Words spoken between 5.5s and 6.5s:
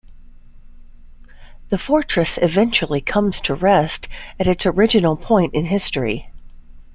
in history.